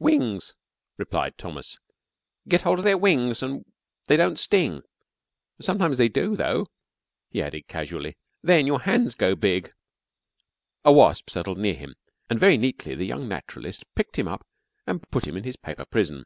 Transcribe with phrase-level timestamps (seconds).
[0.00, 0.56] "Wings,"
[0.96, 1.78] replied Thomas.
[2.48, 3.64] "Get hold of their wings an'
[4.06, 4.82] they don't sting.
[5.60, 6.66] Sometimes they do, though,"
[7.30, 8.16] he added casually.
[8.42, 9.72] "Then your hands go big."
[10.84, 11.94] A wasp settled near him,
[12.28, 14.44] and very neatly the young naturalist picked him up
[14.84, 16.24] and put him in his paper prison.